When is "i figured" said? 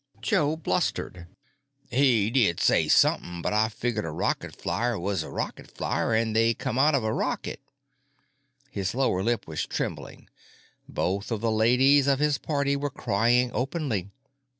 3.53-4.03